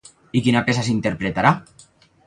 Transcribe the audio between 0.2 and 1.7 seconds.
I quina peça s'interpretarà?